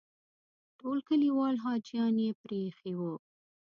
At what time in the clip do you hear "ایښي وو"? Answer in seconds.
2.67-3.13